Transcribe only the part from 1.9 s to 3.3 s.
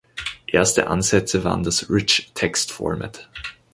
Rich Text Format.